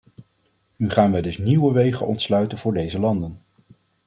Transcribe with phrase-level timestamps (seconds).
[0.75, 3.41] Nu gaan wij dus nieuwe wegen ontsluiten voor deze landen.